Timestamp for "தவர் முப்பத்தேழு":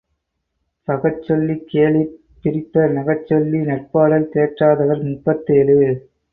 4.75-5.79